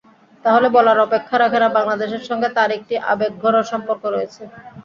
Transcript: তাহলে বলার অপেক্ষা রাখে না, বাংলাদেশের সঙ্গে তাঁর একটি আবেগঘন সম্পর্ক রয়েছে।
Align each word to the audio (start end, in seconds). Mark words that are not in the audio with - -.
তাহলে 0.45 0.67
বলার 0.75 0.97
অপেক্ষা 0.99 1.35
রাখে 1.37 1.59
না, 1.59 1.69
বাংলাদেশের 1.77 2.23
সঙ্গে 2.29 2.49
তাঁর 2.57 2.69
একটি 2.77 2.93
আবেগঘন 3.11 3.55
সম্পর্ক 3.71 4.03
রয়েছে। 4.07 4.41